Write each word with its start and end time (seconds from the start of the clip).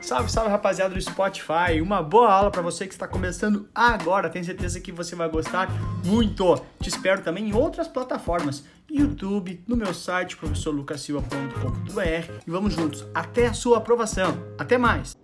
Salve, 0.00 0.30
salve 0.30 0.50
rapaziada 0.50 0.94
do 0.94 1.00
Spotify. 1.00 1.80
Uma 1.80 2.02
boa 2.02 2.30
aula 2.30 2.50
para 2.50 2.60
você 2.60 2.86
que 2.86 2.92
está 2.92 3.08
começando 3.08 3.68
agora. 3.74 4.28
Tenho 4.28 4.44
certeza 4.44 4.80
que 4.80 4.92
você 4.92 5.16
vai 5.16 5.28
gostar 5.28 5.68
muito. 6.04 6.60
Te 6.80 6.88
espero 6.88 7.22
também 7.22 7.48
em 7.48 7.54
outras 7.54 7.88
plataformas, 7.88 8.64
YouTube, 8.90 9.62
no 9.66 9.76
meu 9.76 9.94
site 9.94 10.36
professorlucasilva.com.br 10.36 12.32
e 12.46 12.50
vamos 12.50 12.74
juntos 12.74 13.06
até 13.14 13.46
a 13.46 13.54
sua 13.54 13.78
aprovação. 13.78 14.36
Até 14.58 14.76
mais. 14.76 15.16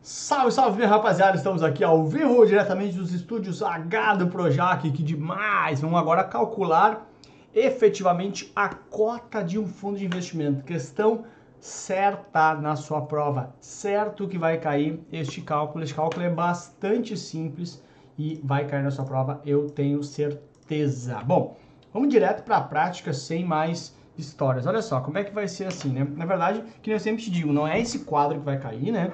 Salve, 0.00 0.52
salve, 0.52 0.84
rapaziada! 0.84 1.36
Estamos 1.36 1.62
aqui 1.62 1.82
ao 1.82 2.06
vivo 2.06 2.46
diretamente 2.46 2.96
dos 2.96 3.12
estúdios 3.12 3.62
H 3.62 4.14
do 4.14 4.28
Projac. 4.28 4.90
Que 4.90 5.02
demais! 5.02 5.80
Vamos 5.80 5.98
agora 5.98 6.22
calcular 6.24 7.06
efetivamente 7.52 8.52
a 8.54 8.68
cota 8.68 9.42
de 9.42 9.58
um 9.58 9.66
fundo 9.66 9.98
de 9.98 10.04
investimento. 10.04 10.62
Questão 10.62 11.24
certa 11.66 12.54
na 12.54 12.76
sua 12.76 13.02
prova. 13.02 13.52
Certo 13.60 14.28
que 14.28 14.38
vai 14.38 14.58
cair 14.58 15.00
este 15.12 15.40
cálculo. 15.40 15.82
Este 15.82 15.96
cálculo 15.96 16.24
é 16.24 16.30
bastante 16.30 17.16
simples 17.16 17.82
e 18.16 18.40
vai 18.44 18.66
cair 18.66 18.84
na 18.84 18.90
sua 18.90 19.04
prova, 19.04 19.42
eu 19.44 19.68
tenho 19.68 20.02
certeza. 20.02 21.20
Bom, 21.24 21.56
vamos 21.92 22.08
direto 22.08 22.44
para 22.44 22.58
a 22.58 22.62
prática 22.62 23.12
sem 23.12 23.44
mais 23.44 23.94
histórias. 24.16 24.64
Olha 24.66 24.80
só, 24.80 25.00
como 25.00 25.18
é 25.18 25.24
que 25.24 25.34
vai 25.34 25.48
ser 25.48 25.66
assim, 25.66 25.90
né? 25.90 26.06
Na 26.16 26.24
verdade, 26.24 26.62
que 26.80 26.90
eu 26.90 27.00
sempre 27.00 27.24
te 27.24 27.30
digo, 27.30 27.52
não 27.52 27.66
é 27.66 27.80
esse 27.80 28.00
quadro 28.00 28.38
que 28.38 28.44
vai 28.44 28.58
cair, 28.58 28.92
né? 28.92 29.12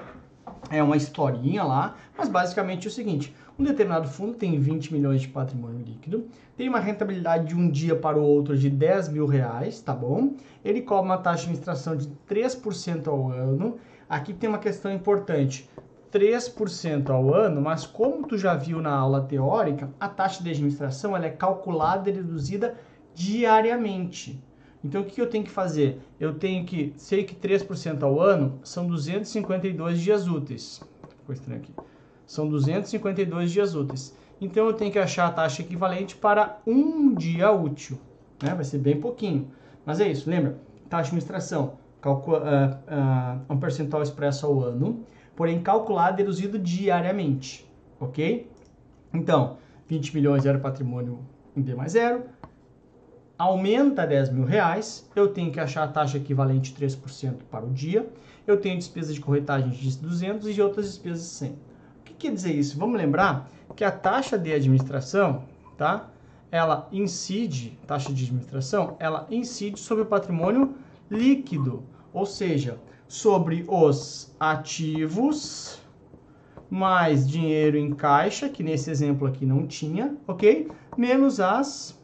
É 0.69 0.81
uma 0.81 0.95
historinha 0.95 1.63
lá, 1.63 1.95
mas 2.17 2.29
basicamente 2.29 2.87
é 2.87 2.89
o 2.89 2.93
seguinte: 2.93 3.35
um 3.57 3.63
determinado 3.63 4.07
fundo 4.07 4.33
tem 4.33 4.57
20 4.57 4.93
milhões 4.93 5.21
de 5.21 5.27
patrimônio 5.27 5.83
líquido, 5.85 6.27
tem 6.57 6.69
uma 6.69 6.79
rentabilidade 6.79 7.47
de 7.47 7.55
um 7.55 7.69
dia 7.69 7.95
para 7.95 8.17
o 8.17 8.23
outro 8.23 8.57
de 8.57 8.69
10 8.69 9.09
mil 9.09 9.25
reais, 9.25 9.81
tá 9.81 9.93
bom? 9.93 10.33
Ele 10.63 10.81
cobra 10.81 11.05
uma 11.05 11.17
taxa 11.17 11.43
de 11.43 11.43
administração 11.43 11.95
de 11.95 12.07
3% 12.29 13.07
ao 13.07 13.29
ano. 13.29 13.77
Aqui 14.07 14.33
tem 14.33 14.49
uma 14.49 14.59
questão 14.59 14.91
importante. 14.91 15.69
3% 16.11 17.09
ao 17.09 17.33
ano, 17.33 17.59
mas 17.59 17.87
como 17.87 18.27
tu 18.27 18.37
já 18.37 18.53
viu 18.53 18.79
na 18.79 18.93
aula 18.93 19.21
teórica, 19.21 19.89
a 19.99 20.07
taxa 20.07 20.43
de 20.43 20.51
administração 20.51 21.15
ela 21.17 21.25
é 21.25 21.31
calculada 21.31 22.07
e 22.07 22.13
reduzida 22.13 22.75
diariamente. 23.15 24.39
Então 24.83 25.01
o 25.01 25.05
que 25.05 25.21
eu 25.21 25.29
tenho 25.29 25.43
que 25.43 25.49
fazer? 25.49 25.99
Eu 26.19 26.33
tenho 26.33 26.65
que, 26.65 26.93
sei 26.97 27.23
que 27.23 27.33
3% 27.35 28.03
ao 28.03 28.19
ano 28.19 28.59
são 28.63 28.85
252 28.85 29.99
dias 29.99 30.27
úteis. 30.27 30.81
Ficou 31.19 31.33
estranho 31.33 31.61
aqui. 31.61 31.73
São 32.27 32.49
252 32.49 33.51
dias 33.51 33.75
úteis. 33.75 34.15
Então 34.41 34.65
eu 34.65 34.73
tenho 34.73 34.91
que 34.91 34.99
achar 34.99 35.27
a 35.27 35.31
taxa 35.31 35.61
equivalente 35.61 36.15
para 36.15 36.59
um 36.67 37.13
dia 37.15 37.49
útil. 37.51 37.97
Né? 38.41 38.53
Vai 38.53 38.65
ser 38.65 38.77
bem 38.77 38.99
pouquinho. 38.99 39.47
Mas 39.85 40.01
é 40.01 40.09
isso, 40.09 40.29
lembra? 40.29 40.57
Taxa 40.89 41.03
de 41.03 41.07
administração, 41.09 41.77
calcula, 42.01 42.39
uh, 42.39 43.51
uh, 43.51 43.53
um 43.53 43.57
percentual 43.57 44.03
expresso 44.03 44.45
ao 44.45 44.59
ano, 44.59 45.05
porém 45.35 45.61
calculado 45.61 46.15
e 46.15 46.23
deduzido 46.23 46.59
diariamente. 46.59 47.69
Ok? 47.99 48.49
Então, 49.13 49.57
20 49.87 50.13
milhões 50.13 50.45
era 50.45 50.59
patrimônio 50.59 51.19
em 51.55 51.61
D 51.61 51.73
mais 51.73 51.93
zero. 51.93 52.23
Aumenta 53.37 54.05
10 54.05 54.29
mil 54.31 54.45
reais, 54.45 55.09
eu 55.15 55.27
tenho 55.27 55.51
que 55.51 55.59
achar 55.59 55.83
a 55.83 55.87
taxa 55.87 56.17
equivalente 56.17 56.73
3% 56.73 57.35
para 57.49 57.65
o 57.65 57.71
dia. 57.71 58.07
Eu 58.45 58.57
tenho 58.57 58.77
despesas 58.77 59.15
de 59.15 59.21
corretagem 59.21 59.69
de 59.71 59.97
200 59.97 60.47
e 60.47 60.53
de 60.53 60.61
outras 60.61 60.85
despesas 60.85 61.23
100 61.23 61.57
que 62.13 62.27
quer 62.27 62.33
dizer 62.33 62.53
isso? 62.53 62.77
Vamos 62.77 62.97
lembrar 62.97 63.49
que 63.75 63.83
a 63.83 63.91
taxa 63.91 64.37
de 64.37 64.53
administração, 64.53 65.43
tá? 65.77 66.09
Ela 66.51 66.87
incide, 66.91 67.77
taxa 67.87 68.13
de 68.13 68.23
administração, 68.25 68.95
ela 68.99 69.27
incide 69.31 69.79
sobre 69.79 70.03
o 70.03 70.05
patrimônio 70.05 70.75
líquido, 71.09 71.83
ou 72.13 72.25
seja, 72.25 72.77
sobre 73.07 73.65
os 73.67 74.33
ativos 74.39 75.79
mais 76.69 77.27
dinheiro 77.27 77.77
em 77.77 77.93
caixa, 77.93 78.49
que 78.49 78.63
nesse 78.63 78.89
exemplo 78.89 79.27
aqui 79.27 79.45
não 79.45 79.65
tinha, 79.65 80.15
ok? 80.27 80.69
Menos 80.95 81.39
as 81.39 81.99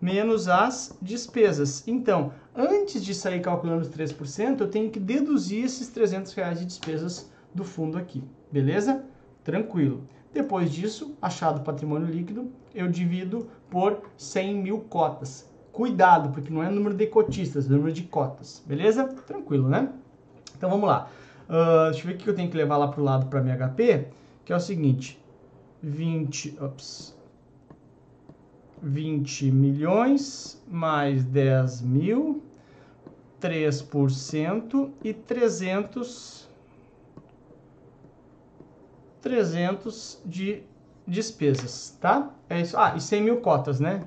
menos 0.00 0.48
as 0.48 0.96
despesas. 1.00 1.86
Então, 1.86 2.32
antes 2.56 3.04
de 3.04 3.14
sair 3.14 3.40
calculando 3.40 3.82
os 3.82 3.90
3%, 3.90 4.60
eu 4.60 4.68
tenho 4.68 4.90
que 4.90 4.98
deduzir 4.98 5.64
esses 5.64 5.88
300 5.88 6.32
reais 6.32 6.58
de 6.58 6.66
despesas 6.66 7.30
do 7.54 7.64
fundo 7.64 7.98
aqui. 7.98 8.22
Beleza? 8.50 9.04
Tranquilo. 9.44 10.08
Depois 10.32 10.70
disso, 10.70 11.16
achado 11.20 11.62
patrimônio 11.62 12.08
líquido, 12.08 12.52
eu 12.74 12.88
divido 12.88 13.48
por 13.68 14.02
100 14.16 14.54
mil 14.62 14.80
cotas. 14.80 15.48
Cuidado, 15.72 16.30
porque 16.30 16.52
não 16.52 16.62
é 16.62 16.70
número 16.70 16.94
de 16.94 17.06
cotistas, 17.06 17.66
é 17.66 17.70
número 17.70 17.92
de 17.92 18.04
cotas. 18.04 18.62
Beleza? 18.66 19.04
Tranquilo, 19.26 19.68
né? 19.68 19.92
Então 20.56 20.70
vamos 20.70 20.88
lá. 20.88 21.08
Uh, 21.48 21.90
deixa 21.90 22.00
eu 22.00 22.06
ver 22.06 22.14
o 22.14 22.18
que 22.18 22.28
eu 22.28 22.34
tenho 22.34 22.50
que 22.50 22.56
levar 22.56 22.76
lá 22.76 22.88
para 22.88 23.00
o 23.00 23.04
lado 23.04 23.26
para 23.26 23.42
minha 23.42 23.56
HP, 23.56 24.06
que 24.44 24.52
é 24.52 24.56
o 24.56 24.60
seguinte: 24.60 25.20
20, 25.82 26.58
ops, 26.60 27.16
20 28.82 29.50
milhões 29.50 30.62
mais 30.68 31.24
10 31.24 31.82
mil, 31.82 32.42
3% 33.40 34.90
e 35.02 35.12
300 35.12 36.48
300 39.20 40.22
de 40.24 40.62
despesas, 41.06 41.96
tá? 42.00 42.30
É 42.48 42.60
isso. 42.60 42.76
Ah, 42.78 42.94
e 42.96 43.00
100 43.00 43.22
mil 43.22 43.40
cotas, 43.40 43.78
né? 43.78 44.02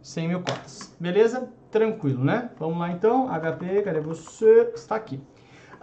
100 0.00 0.28
mil 0.28 0.40
cotas. 0.40 0.94
Beleza? 0.98 1.50
Tranquilo, 1.70 2.24
né? 2.24 2.50
Vamos 2.58 2.78
lá 2.78 2.90
então. 2.90 3.28
HP, 3.28 3.82
cadê 3.82 4.00
você? 4.00 4.72
Está 4.74 4.94
aqui. 4.94 5.20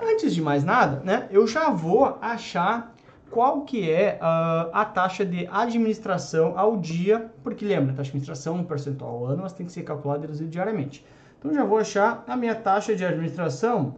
Antes 0.01 0.33
de 0.33 0.41
mais 0.41 0.63
nada, 0.63 1.01
né? 1.01 1.27
Eu 1.31 1.45
já 1.45 1.69
vou 1.69 2.17
achar 2.21 2.94
qual 3.35 3.65
que 3.65 3.91
é 3.91 4.17
uh, 4.21 4.71
a 4.71 4.85
taxa 4.85 5.25
de 5.25 5.45
administração 5.51 6.57
ao 6.57 6.77
dia, 6.77 7.29
porque 7.43 7.65
lembra, 7.65 7.91
a 7.91 7.95
taxa 7.97 8.03
de 8.03 8.09
administração, 8.11 8.55
um 8.55 8.63
percentual 8.63 9.11
ao 9.11 9.25
ano, 9.25 9.41
mas 9.41 9.51
tem 9.51 9.65
que 9.65 9.73
ser 9.73 9.83
calculada 9.83 10.19
e 10.19 10.21
reduzido 10.21 10.49
diariamente. 10.49 11.05
Então 11.37 11.53
já 11.53 11.65
vou 11.65 11.77
achar 11.77 12.23
a 12.25 12.37
minha 12.37 12.55
taxa 12.55 12.95
de 12.95 13.03
administração 13.03 13.95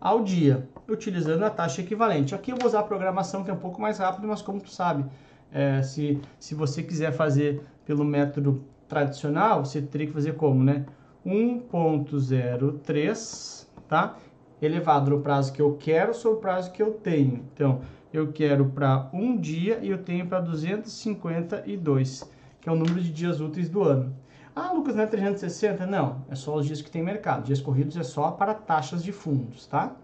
ao 0.00 0.24
dia 0.24 0.68
utilizando 0.88 1.44
a 1.44 1.50
taxa 1.50 1.80
equivalente. 1.80 2.34
Aqui 2.34 2.50
eu 2.50 2.56
vou 2.56 2.66
usar 2.66 2.80
a 2.80 2.82
programação 2.82 3.44
que 3.44 3.52
é 3.52 3.54
um 3.54 3.58
pouco 3.58 3.80
mais 3.80 3.98
rápido, 3.98 4.26
mas 4.26 4.42
como 4.42 4.60
tu 4.60 4.70
sabe, 4.70 5.04
é, 5.52 5.80
se, 5.80 6.20
se 6.40 6.56
você 6.56 6.82
quiser 6.82 7.12
fazer 7.12 7.62
pelo 7.86 8.04
método 8.04 8.64
tradicional, 8.88 9.64
você 9.64 9.80
teria 9.80 10.08
que 10.08 10.12
fazer 10.12 10.34
como, 10.34 10.64
né? 10.64 10.86
1.03, 11.24 13.68
tá? 13.86 14.16
Elevado 14.62 15.10
no 15.10 15.20
prazo 15.20 15.52
que 15.52 15.60
eu 15.60 15.76
quero 15.78 16.14
sobre 16.14 16.38
o 16.38 16.40
prazo 16.40 16.70
que 16.70 16.80
eu 16.80 16.92
tenho. 16.92 17.44
Então, 17.52 17.80
eu 18.12 18.30
quero 18.32 18.66
para 18.66 19.08
um 19.12 19.36
dia 19.36 19.80
e 19.82 19.90
eu 19.90 19.98
tenho 19.98 20.26
para 20.26 20.38
252, 20.40 22.30
que 22.60 22.68
é 22.68 22.72
o 22.72 22.76
número 22.76 23.00
de 23.00 23.10
dias 23.10 23.40
úteis 23.40 23.68
do 23.68 23.82
ano. 23.82 24.14
Ah, 24.54 24.70
Lucas, 24.70 24.94
não 24.94 25.04
é 25.04 25.06
360? 25.06 25.86
Não, 25.86 26.24
é 26.30 26.34
só 26.34 26.54
os 26.54 26.66
dias 26.66 26.82
que 26.82 26.90
tem 26.90 27.02
mercado. 27.02 27.44
Dias 27.44 27.60
corridos 27.60 27.96
é 27.96 28.02
só 28.02 28.30
para 28.30 28.52
taxas 28.52 29.02
de 29.02 29.10
fundos, 29.10 29.66
tá? 29.66 29.96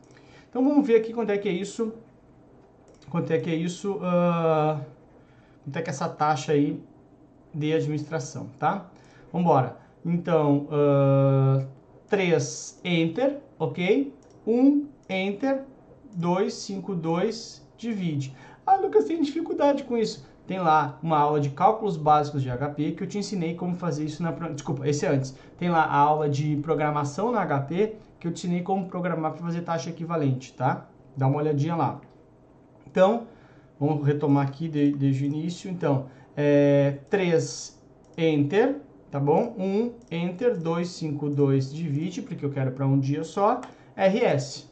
Então 0.49 0.65
vamos 0.65 0.87
ver 0.87 0.97
aqui 0.97 1.13
quanto 1.13 1.31
é 1.31 1.37
que 1.37 1.49
é 1.49 1.53
isso. 1.53 1.93
Quanto 3.11 3.31
é 3.31 3.39
que 3.39 3.51
é 3.51 3.55
isso. 3.55 3.97
Uh, 3.97 4.81
quanto 5.65 5.77
é 5.77 5.83
que 5.83 5.91
é 5.91 5.93
essa 5.93 6.09
taxa 6.09 6.53
aí 6.53 6.83
de 7.55 7.73
administração, 7.75 8.49
tá? 8.59 8.91
Vamos 9.31 9.47
embora. 9.47 9.77
Então, 10.05 10.67
uh, 10.71 11.67
3 12.09 12.81
Enter, 12.83 13.39
ok? 13.59 14.15
1 14.49 14.89
Enter, 15.11 15.65
2, 16.15 16.53
5, 16.53 16.95
2, 16.95 17.67
divide. 17.77 18.35
Ah, 18.67 18.77
Lucas, 18.77 19.05
tem 19.05 19.21
dificuldade 19.21 19.85
com 19.85 19.97
isso. 19.97 20.27
Tem 20.47 20.59
lá 20.59 20.99
uma 21.03 21.19
aula 21.19 21.39
de 21.39 21.51
cálculos 21.51 21.99
básicos 21.99 22.43
de 22.43 22.49
HP 22.49 22.93
que 22.93 23.03
eu 23.03 23.07
te 23.07 23.19
ensinei 23.19 23.55
como 23.55 23.77
fazer 23.77 24.05
isso 24.05 24.23
na... 24.23 24.31
Desculpa, 24.31 24.89
esse 24.89 25.05
é 25.05 25.11
antes. 25.11 25.35
Tem 25.59 25.69
lá 25.69 25.83
a 25.85 25.97
aula 25.97 26.29
de 26.29 26.57
programação 26.57 27.31
na 27.31 27.45
HP 27.45 27.97
que 28.19 28.27
eu 28.27 28.33
te 28.33 28.47
ensinei 28.47 28.63
como 28.63 28.87
programar 28.87 29.33
para 29.33 29.43
fazer 29.43 29.61
taxa 29.61 29.91
equivalente, 29.91 30.55
tá? 30.55 30.89
Dá 31.15 31.27
uma 31.27 31.37
olhadinha 31.37 31.77
lá. 31.77 32.01
Então, 32.91 33.27
vamos 33.79 34.07
retomar 34.07 34.47
aqui 34.47 34.69
de, 34.69 34.93
desde 34.93 35.25
o 35.25 35.27
início. 35.27 35.71
Então, 35.71 36.07
é, 36.35 36.99
3, 37.11 37.79
Enter, 38.17 38.81
tá 39.11 39.21
bom? 39.21 39.55
1, 39.59 39.93
Enter, 40.11 40.57
2, 40.57 40.89
5, 40.89 41.29
2, 41.29 41.73
divide, 41.75 42.23
porque 42.23 42.45
eu 42.45 42.51
quero 42.51 42.73
para 42.73 42.87
um 42.87 42.99
dia 42.99 43.23
só. 43.23 43.61
RS, 43.99 44.71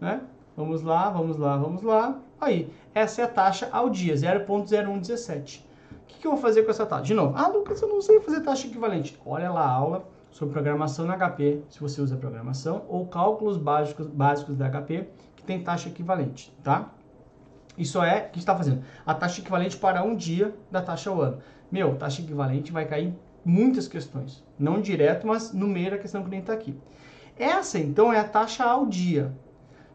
né? 0.00 0.20
Vamos 0.56 0.82
lá, 0.82 1.10
vamos 1.10 1.36
lá, 1.36 1.56
vamos 1.56 1.82
lá. 1.82 2.20
Aí, 2.40 2.72
essa 2.94 3.22
é 3.22 3.24
a 3.24 3.28
taxa 3.28 3.68
ao 3.72 3.90
dia, 3.90 4.14
0.0117. 4.14 5.60
O 5.60 6.06
que, 6.06 6.20
que 6.20 6.26
eu 6.26 6.32
vou 6.32 6.40
fazer 6.40 6.62
com 6.62 6.70
essa 6.70 6.86
taxa? 6.86 7.02
De 7.02 7.14
novo, 7.14 7.36
ah, 7.36 7.48
Lucas, 7.48 7.82
eu 7.82 7.88
não 7.88 8.00
sei 8.00 8.20
fazer 8.20 8.40
taxa 8.42 8.66
equivalente. 8.66 9.20
Olha 9.26 9.50
lá 9.50 9.62
a 9.62 9.70
aula 9.70 10.08
sobre 10.30 10.52
programação 10.52 11.06
na 11.06 11.16
HP, 11.16 11.62
se 11.68 11.80
você 11.80 12.00
usa 12.00 12.16
programação, 12.16 12.84
ou 12.88 13.06
cálculos 13.06 13.56
básicos, 13.56 14.06
básicos 14.06 14.56
da 14.56 14.68
HP, 14.70 15.08
que 15.34 15.42
tem 15.42 15.62
taxa 15.62 15.88
equivalente, 15.88 16.54
tá? 16.62 16.90
Isso 17.76 18.02
é, 18.02 18.26
o 18.28 18.30
que 18.30 18.38
está 18.38 18.54
fazendo? 18.54 18.84
A 19.04 19.14
taxa 19.14 19.40
equivalente 19.40 19.76
para 19.76 20.02
um 20.02 20.14
dia 20.14 20.54
da 20.70 20.82
taxa 20.82 21.10
ao 21.10 21.20
ano. 21.20 21.38
Meu, 21.70 21.96
taxa 21.96 22.20
equivalente 22.20 22.70
vai 22.70 22.84
cair 22.84 23.14
muitas 23.44 23.88
questões. 23.88 24.44
Não 24.58 24.80
direto, 24.80 25.26
mas 25.26 25.52
no 25.52 25.66
meio 25.66 25.92
da 25.92 25.98
questão 25.98 26.22
que 26.22 26.30
nem 26.30 26.40
está 26.40 26.52
aqui. 26.52 26.76
Essa, 27.40 27.78
então, 27.78 28.12
é 28.12 28.18
a 28.18 28.24
taxa 28.24 28.64
ao 28.64 28.84
dia. 28.84 29.32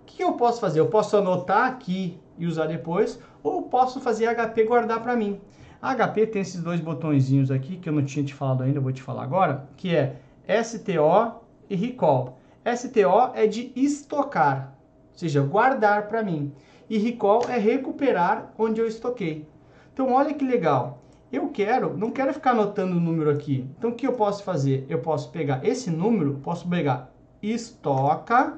O 0.01 0.05
que 0.05 0.23
eu 0.23 0.33
posso 0.33 0.59
fazer? 0.59 0.79
Eu 0.79 0.87
posso 0.87 1.15
anotar 1.15 1.67
aqui 1.67 2.19
e 2.39 2.47
usar 2.47 2.65
depois, 2.65 3.19
ou 3.43 3.61
posso 3.61 4.01
fazer 4.01 4.25
HP 4.33 4.63
guardar 4.63 4.99
para 5.03 5.15
mim. 5.15 5.39
A 5.79 5.93
HP 5.93 6.25
tem 6.25 6.41
esses 6.41 6.63
dois 6.63 6.79
botõezinhos 6.79 7.51
aqui, 7.51 7.77
que 7.77 7.87
eu 7.87 7.93
não 7.93 8.03
tinha 8.03 8.25
te 8.25 8.33
falado 8.33 8.63
ainda, 8.63 8.79
vou 8.79 8.91
te 8.91 9.03
falar 9.03 9.21
agora, 9.21 9.69
que 9.77 9.95
é 9.95 10.15
STO 10.63 11.39
e 11.69 11.75
Recall. 11.75 12.39
STO 12.75 13.31
é 13.35 13.45
de 13.45 13.71
estocar, 13.75 14.75
ou 15.11 15.19
seja, 15.19 15.43
guardar 15.43 16.07
para 16.07 16.23
mim. 16.23 16.51
E 16.89 16.97
Recall 16.97 17.43
é 17.47 17.59
recuperar 17.59 18.53
onde 18.57 18.81
eu 18.81 18.87
estoquei. 18.87 19.47
Então, 19.93 20.11
olha 20.13 20.33
que 20.33 20.43
legal. 20.43 21.03
Eu 21.31 21.49
quero, 21.49 21.95
não 21.95 22.09
quero 22.09 22.33
ficar 22.33 22.51
anotando 22.51 22.97
o 22.97 22.99
número 22.99 23.29
aqui. 23.29 23.69
Então, 23.77 23.91
o 23.91 23.93
que 23.93 24.07
eu 24.07 24.13
posso 24.13 24.43
fazer? 24.43 24.83
Eu 24.89 24.99
posso 24.99 25.29
pegar 25.29 25.63
esse 25.63 25.91
número, 25.91 26.39
posso 26.43 26.67
pegar 26.67 27.14
estoca, 27.51 28.53
uh, 28.53 28.57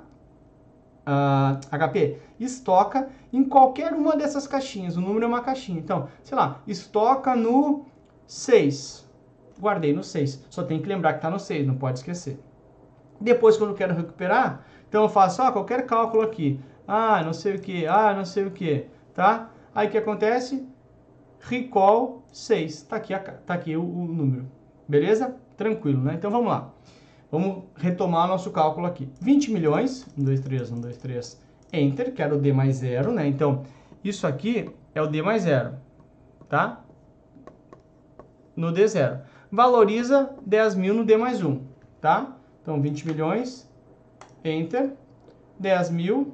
ah, 1.06 1.60
HP, 1.72 2.20
estoca 2.40 3.10
em 3.32 3.44
qualquer 3.44 3.94
uma 3.94 4.16
dessas 4.16 4.48
caixinhas. 4.48 4.98
O 4.98 5.02
número 5.02 5.26
é 5.26 5.28
uma 5.28 5.42
caixinha. 5.42 5.80
Então, 5.80 6.08
sei 6.24 6.38
lá, 6.38 6.62
estoca 6.68 7.36
no 7.36 7.86
6. 8.26 9.08
Guardei 9.60 9.94
no 9.94 10.04
6. 10.04 10.46
Só 10.50 10.64
tem 10.64 10.82
que 10.82 10.88
lembrar 10.88 11.14
que 11.14 11.20
está 11.20 11.30
no 11.30 11.40
6, 11.40 11.66
não 11.66 11.76
pode 11.76 12.00
esquecer. 12.00 12.40
Depois, 13.20 13.58
quando 13.58 13.72
eu 13.72 13.76
quero 13.76 13.96
recuperar, 13.96 14.64
então 14.88 15.04
eu 15.04 15.10
faço 15.10 15.42
qualquer 15.52 15.86
cálculo 15.86 16.24
aqui. 16.24 16.60
Ah, 16.88 17.22
não 17.24 17.34
sei 17.34 17.56
o 17.56 17.60
que, 17.60 17.86
ah, 17.88 18.14
não 18.14 18.24
sei 18.24 18.46
o 18.46 18.52
que, 18.52 18.88
tá? 19.14 19.50
Aí 19.74 19.88
o 19.88 19.92
que 19.92 19.98
acontece? 19.98 20.68
Recall 21.40 22.24
6. 22.32 22.84
Tá 22.84 22.96
aqui, 22.96 23.14
tá 23.46 23.54
aqui 23.54 23.76
o, 23.76 23.84
o 23.84 24.08
número. 24.08 24.46
Beleza? 24.88 25.36
Tranquilo, 25.58 26.02
né? 26.02 26.14
Então 26.14 26.32
vamos 26.32 26.48
lá. 26.48 26.72
Vamos 27.30 27.66
retomar 27.76 28.28
nosso 28.28 28.52
cálculo 28.52 28.88
aqui. 28.88 29.10
20 29.22 29.52
milhões, 29.52 30.08
1, 30.18 30.24
2, 30.24 30.40
3, 30.40 30.72
1, 30.72 30.82
2, 30.82 30.98
3, 30.98 31.42
Enter, 31.74 32.14
que 32.14 32.22
era 32.22 32.34
o 32.34 32.40
D 32.40 32.54
mais 32.54 32.78
zero, 32.78 33.12
né? 33.12 33.28
Então, 33.28 33.64
isso 34.04 34.26
aqui 34.26 34.70
é 34.96 35.02
o 35.02 35.08
D 35.08 35.22
mais 35.22 35.44
zero, 35.44 35.76
tá? 36.48 36.84
No 38.56 38.72
D 38.72 38.88
zero. 38.88 39.20
Valoriza 39.52 40.34
10 40.46 40.76
mil 40.76 40.94
no 40.94 41.04
D 41.04 41.18
mais 41.18 41.44
1, 41.44 41.62
tá? 42.00 42.38
Então, 42.62 42.82
20 42.82 43.08
milhões, 43.08 43.70
Enter, 44.44 44.94
10 45.60 45.90
mil, 45.90 46.32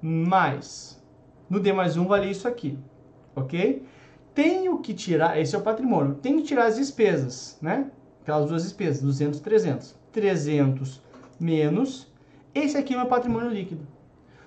mais. 0.00 1.02
No 1.48 1.58
D 1.58 1.72
mais 1.72 1.96
1 1.96 2.06
vale 2.06 2.30
isso 2.30 2.46
aqui, 2.46 2.78
ok? 3.34 3.84
Tenho 4.32 4.78
que 4.78 4.94
tirar, 4.94 5.38
esse 5.38 5.54
é 5.56 5.58
o 5.58 5.62
patrimônio, 5.62 6.14
tenho 6.14 6.38
que 6.38 6.44
tirar 6.44 6.66
as 6.66 6.76
despesas, 6.76 7.58
né? 7.60 7.90
Aquelas 8.30 8.48
duas 8.48 8.62
despesas, 8.62 9.02
200, 9.02 9.40
300. 9.40 9.96
300 10.12 11.02
menos, 11.40 12.06
esse 12.54 12.76
aqui 12.76 12.94
é 12.94 12.96
o 12.96 13.00
meu 13.00 13.08
patrimônio 13.08 13.50
líquido. 13.50 13.84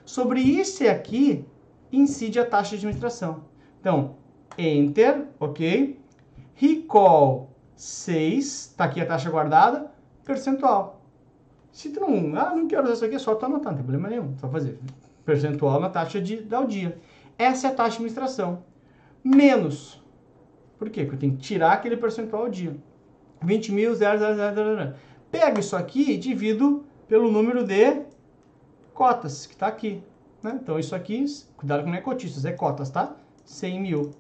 Sobre 0.06 0.40
isso 0.40 0.88
aqui, 0.88 1.46
incide 1.92 2.40
a 2.40 2.46
taxa 2.46 2.72
de 2.72 2.76
administração. 2.78 3.44
Então, 3.82 4.16
Enter, 4.58 5.26
ok? 5.38 6.00
Recall 6.56 7.50
6, 7.76 8.76
tá 8.78 8.86
aqui 8.86 9.02
a 9.02 9.06
taxa 9.06 9.30
guardada, 9.30 9.92
percentual. 10.24 11.02
Se 11.70 11.90
tu 11.90 12.00
não, 12.00 12.40
ah, 12.40 12.56
não 12.56 12.68
quero 12.70 12.84
usar 12.84 12.94
isso 12.94 13.06
aqui, 13.06 13.16
é 13.16 13.20
só 13.20 13.36
tu 13.36 13.46
anotar, 13.46 13.72
não 13.72 13.78
tem 13.78 13.86
problema 13.86 14.08
nenhum, 14.08 14.38
só 14.38 14.48
fazer. 14.48 14.80
Percentual 15.26 15.82
na 15.82 15.90
taxa 15.90 16.22
de, 16.22 16.48
ao 16.54 16.66
dia. 16.66 16.98
Essa 17.38 17.68
é 17.68 17.70
a 17.72 17.74
taxa 17.74 17.90
de 17.90 17.96
administração. 17.96 18.64
Menos. 19.22 20.02
Por 20.80 20.90
quê? 20.90 21.04
Porque 21.04 21.16
eu 21.16 21.20
tenho 21.20 21.34
que 21.34 21.42
tirar 21.42 21.74
aquele 21.74 21.98
percentual 21.98 22.44
ao 22.44 22.50
dia. 22.50 22.74
20 23.44 23.72
mil, 23.72 23.94
0, 23.94 24.20
0, 24.20 24.36
0, 24.36 24.56
0, 24.56 24.76
0. 24.76 24.96
Pego 25.32 25.60
isso 25.60 25.76
aqui 25.76 26.12
e 26.12 26.18
divido 26.18 26.86
pelo 27.08 27.32
número 27.32 27.64
de 27.66 28.04
cotas, 28.94 29.46
que 29.46 29.54
está 29.54 29.68
aqui. 29.68 30.02
Né? 30.42 30.58
Então, 30.62 30.80
isso 30.80 30.96
aqui, 30.96 31.26
cuidado 31.58 31.84
com 31.84 31.90
não 31.90 31.98
é 31.98 32.02
cotistas, 32.02 32.46
é 32.46 32.52
cotas, 32.52 32.90
tá? 32.90 33.16
100 33.46 33.82
mil. 33.82 34.12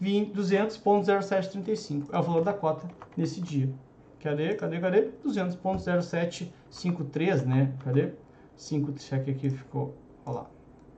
200.0735 0.00 2.08
é 2.12 2.18
o 2.18 2.22
valor 2.22 2.42
da 2.42 2.52
cota 2.52 2.88
nesse 3.16 3.40
dia. 3.40 3.72
Cadê, 4.20 4.54
cadê, 4.54 4.80
cadê? 4.80 5.10
200.0753, 5.24 7.44
né? 7.44 7.72
Cadê? 7.84 8.12
5, 8.56 9.00
cheque 9.00 9.30
aqui 9.30 9.48
ficou, 9.50 9.94
olha 10.26 10.40
lá. 10.40 10.50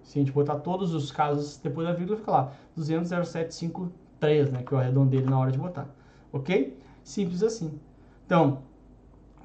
Se 0.03 0.19
a 0.19 0.23
gente 0.23 0.33
botar 0.33 0.57
todos 0.57 0.95
os 0.95 1.13
casos 1.13 1.59
depois 1.59 1.87
da 1.87 1.93
vírgula, 1.95 2.19
fica 2.19 2.31
lá. 2.31 2.53
200.0753, 2.79 4.51
né? 4.51 4.63
Que 4.63 4.73
eu 4.73 4.79
arredondei 4.79 5.21
na 5.23 5.39
hora 5.39 5.53
de 5.53 5.59
botar 5.59 5.87
ok? 6.35 6.77
Simples 7.05 7.43
assim. 7.43 7.79
Então, 8.27 8.63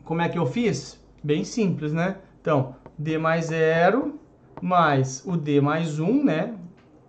como 0.04 0.22
é 0.22 0.28
que 0.28 0.40
eu 0.40 0.46
fiz? 0.46 1.00
Bem 1.24 1.44
simples, 1.44 1.94
né? 1.94 2.18
Então, 2.42 2.76
D 2.98 3.18
mais 3.18 3.46
0 3.46 4.20
mais 4.62 5.24
o 5.26 5.38
D 5.38 5.62
mais 5.62 6.00
1, 6.00 6.24
né? 6.24 6.56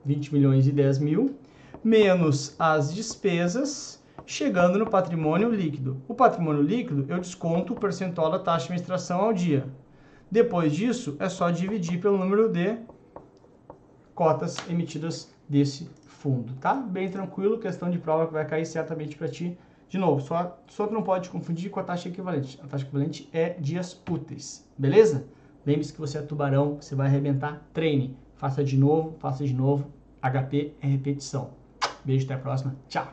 20 0.04 0.34
milhões 0.34 0.66
e 0.66 0.72
10 0.72 0.98
mil, 0.98 1.36
menos 1.82 2.54
as 2.58 2.94
despesas, 2.94 4.02
chegando 4.26 4.78
no 4.78 4.88
patrimônio 4.88 5.50
líquido. 5.50 6.00
O 6.06 6.14
patrimônio 6.14 6.62
líquido, 6.62 7.06
eu 7.08 7.18
desconto 7.18 7.72
o 7.72 7.76
percentual 7.76 8.30
da 8.30 8.38
taxa 8.38 8.66
de 8.66 8.72
administração 8.72 9.20
ao 9.20 9.32
dia. 9.32 9.66
Depois 10.30 10.72
disso, 10.72 11.16
é 11.18 11.28
só 11.28 11.50
dividir 11.50 12.00
pelo 12.00 12.18
número 12.18 12.48
de 12.48 12.76
cotas 14.14 14.56
emitidas 14.68 15.34
desse 15.48 15.90
fundo, 16.06 16.52
tá? 16.60 16.74
Bem 16.74 17.10
tranquilo, 17.10 17.58
questão 17.58 17.90
de 17.90 17.98
prova 17.98 18.26
que 18.26 18.32
vai 18.32 18.46
cair 18.46 18.66
certamente 18.66 19.16
para 19.16 19.28
ti 19.28 19.58
de 19.90 19.98
novo, 19.98 20.20
só, 20.20 20.56
só 20.68 20.88
não 20.88 21.02
pode 21.02 21.28
confundir 21.28 21.68
com 21.68 21.80
a 21.80 21.82
taxa 21.82 22.08
equivalente. 22.08 22.58
A 22.62 22.66
taxa 22.68 22.84
equivalente 22.84 23.28
é 23.32 23.50
dias 23.58 24.00
úteis, 24.08 24.64
beleza? 24.78 25.26
Lembre-se 25.66 25.92
que 25.92 25.98
você 25.98 26.18
é 26.18 26.22
tubarão, 26.22 26.76
você 26.80 26.94
vai 26.94 27.08
arrebentar, 27.08 27.60
treine. 27.74 28.16
Faça 28.36 28.62
de 28.62 28.76
novo, 28.76 29.16
faça 29.18 29.44
de 29.44 29.52
novo. 29.52 29.92
HP 30.22 30.74
é 30.80 30.86
repetição. 30.86 31.50
Beijo, 32.04 32.24
até 32.24 32.34
a 32.34 32.38
próxima. 32.38 32.76
Tchau! 32.88 33.12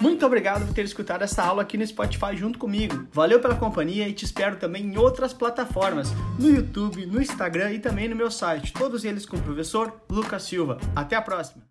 Muito 0.00 0.24
obrigado 0.24 0.66
por 0.66 0.74
ter 0.74 0.84
escutado 0.84 1.22
essa 1.22 1.42
aula 1.42 1.62
aqui 1.62 1.78
no 1.78 1.86
Spotify 1.86 2.36
junto 2.36 2.58
comigo. 2.58 3.08
Valeu 3.10 3.40
pela 3.40 3.56
companhia 3.56 4.06
e 4.06 4.12
te 4.12 4.24
espero 4.24 4.56
também 4.56 4.84
em 4.84 4.98
outras 4.98 5.32
plataformas, 5.32 6.12
no 6.38 6.48
YouTube, 6.48 7.06
no 7.06 7.20
Instagram 7.20 7.72
e 7.72 7.80
também 7.80 8.06
no 8.06 8.14
meu 8.14 8.30
site, 8.30 8.72
todos 8.72 9.04
eles 9.04 9.24
com 9.26 9.38
o 9.38 9.42
professor 9.42 10.02
Lucas 10.08 10.42
Silva. 10.42 10.78
Até 10.94 11.16
a 11.16 11.22
próxima! 11.22 11.68